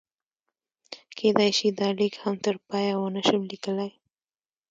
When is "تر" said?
2.45-2.55